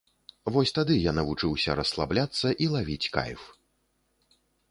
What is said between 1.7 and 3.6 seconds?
расслабляцца і лавіць кайф.